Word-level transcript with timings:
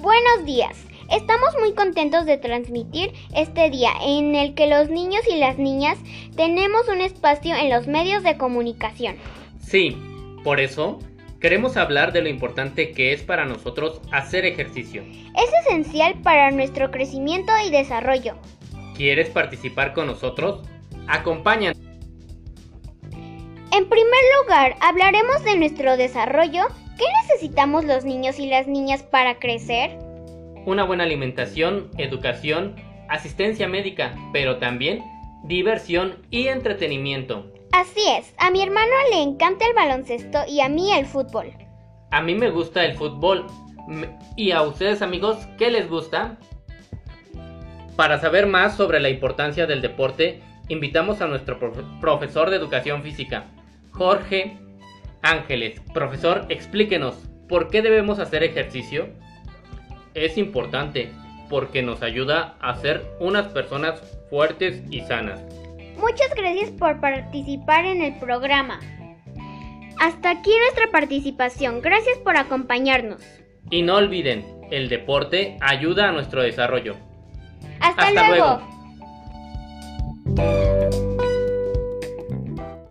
Buenos 0.00 0.46
días. 0.46 0.82
Estamos 1.10 1.50
muy 1.60 1.74
contentos 1.74 2.24
de 2.24 2.38
transmitir 2.38 3.12
este 3.34 3.68
día 3.68 3.90
en 4.02 4.34
el 4.34 4.54
que 4.54 4.66
los 4.66 4.88
niños 4.88 5.20
y 5.30 5.36
las 5.36 5.58
niñas 5.58 5.98
tenemos 6.36 6.88
un 6.88 7.02
espacio 7.02 7.54
en 7.54 7.68
los 7.68 7.86
medios 7.86 8.22
de 8.22 8.38
comunicación. 8.38 9.16
Sí, 9.60 9.98
por 10.42 10.58
eso 10.58 11.00
queremos 11.38 11.76
hablar 11.76 12.12
de 12.12 12.22
lo 12.22 12.30
importante 12.30 12.92
que 12.92 13.12
es 13.12 13.22
para 13.22 13.44
nosotros 13.44 14.00
hacer 14.10 14.46
ejercicio. 14.46 15.02
Es 15.02 15.66
esencial 15.66 16.14
para 16.22 16.50
nuestro 16.50 16.90
crecimiento 16.90 17.52
y 17.66 17.70
desarrollo. 17.70 18.36
¿Quieres 18.96 19.28
participar 19.28 19.92
con 19.92 20.06
nosotros? 20.06 20.66
Acompáñanos. 21.08 21.89
En 23.80 23.88
primer 23.88 24.20
lugar, 24.42 24.76
hablaremos 24.82 25.42
de 25.42 25.56
nuestro 25.56 25.96
desarrollo. 25.96 26.64
¿Qué 26.98 27.06
necesitamos 27.22 27.86
los 27.86 28.04
niños 28.04 28.38
y 28.38 28.46
las 28.46 28.66
niñas 28.66 29.02
para 29.02 29.38
crecer? 29.38 29.98
Una 30.66 30.84
buena 30.84 31.04
alimentación, 31.04 31.90
educación, 31.96 32.76
asistencia 33.08 33.68
médica, 33.68 34.14
pero 34.34 34.58
también 34.58 35.02
diversión 35.44 36.16
y 36.28 36.48
entretenimiento. 36.48 37.50
Así 37.72 38.02
es, 38.18 38.34
a 38.36 38.50
mi 38.50 38.62
hermano 38.62 38.92
le 39.12 39.22
encanta 39.22 39.64
el 39.66 39.72
baloncesto 39.72 40.40
y 40.46 40.60
a 40.60 40.68
mí 40.68 40.92
el 40.92 41.06
fútbol. 41.06 41.50
A 42.10 42.20
mí 42.20 42.34
me 42.34 42.50
gusta 42.50 42.84
el 42.84 42.96
fútbol. 42.98 43.46
¿Y 44.36 44.50
a 44.50 44.60
ustedes 44.60 45.00
amigos 45.00 45.38
qué 45.56 45.70
les 45.70 45.88
gusta? 45.88 46.36
Para 47.96 48.20
saber 48.20 48.46
más 48.46 48.76
sobre 48.76 49.00
la 49.00 49.08
importancia 49.08 49.66
del 49.66 49.80
deporte, 49.80 50.42
invitamos 50.68 51.22
a 51.22 51.26
nuestro 51.28 51.58
profe- 51.58 51.98
profesor 51.98 52.50
de 52.50 52.56
educación 52.56 53.02
física, 53.02 53.46
Jorge 53.92 54.58
Ángeles. 55.22 55.80
Profesor, 55.92 56.46
explíquenos, 56.48 57.14
¿por 57.48 57.68
qué 57.68 57.82
debemos 57.82 58.18
hacer 58.18 58.42
ejercicio? 58.42 59.08
Es 60.14 60.38
importante 60.38 61.12
porque 61.48 61.82
nos 61.82 62.02
ayuda 62.02 62.56
a 62.60 62.74
ser 62.76 63.04
unas 63.18 63.48
personas 63.48 64.00
fuertes 64.30 64.82
y 64.90 65.00
sanas. 65.02 65.42
Muchas 65.98 66.34
gracias 66.34 66.70
por 66.70 67.00
participar 67.00 67.84
en 67.84 68.02
el 68.02 68.18
programa. 68.18 68.80
Hasta 70.00 70.30
aquí 70.30 70.50
nuestra 70.64 70.90
participación. 70.90 71.82
Gracias 71.82 72.18
por 72.18 72.36
acompañarnos. 72.36 73.22
Y 73.70 73.82
no 73.82 73.96
olviden, 73.96 74.44
el 74.70 74.88
deporte 74.88 75.58
ayuda 75.60 76.08
a 76.08 76.12
nuestro 76.12 76.42
desarrollo. 76.42 76.96
Hasta, 77.80 78.08
Hasta 78.08 78.28
luego. 78.30 78.46
luego. 78.46 78.79